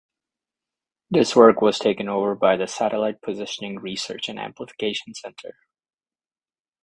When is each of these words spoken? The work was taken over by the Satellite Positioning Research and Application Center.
The 1.11 1.31
work 1.35 1.61
was 1.61 1.77
taken 1.77 2.09
over 2.09 2.33
by 2.33 2.57
the 2.57 2.65
Satellite 2.65 3.21
Positioning 3.21 3.77
Research 3.77 4.29
and 4.29 4.39
Application 4.39 5.13
Center. 5.13 5.53